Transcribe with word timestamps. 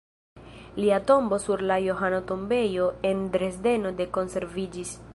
Lia 0.77 0.99
tombo 1.11 1.37
sur 1.43 1.61
la 1.71 1.77
Johano-Tombejo 1.87 2.91
en 3.13 3.25
Dresdeno 3.37 3.97
ne 4.01 4.13
konserviĝis. 4.19 5.01